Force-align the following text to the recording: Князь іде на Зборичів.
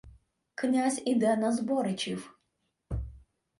Князь 0.55 1.01
іде 1.05 1.35
на 1.37 1.51
Зборичів. 1.51 2.35